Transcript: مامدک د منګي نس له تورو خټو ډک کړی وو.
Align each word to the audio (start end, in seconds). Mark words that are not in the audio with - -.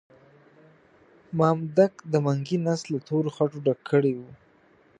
مامدک 1.37 1.93
د 2.11 2.13
منګي 2.25 2.57
نس 2.65 2.81
له 2.91 2.99
تورو 3.07 3.29
خټو 3.35 3.57
ډک 3.65 3.79
کړی 3.91 4.13
وو. 4.17 4.31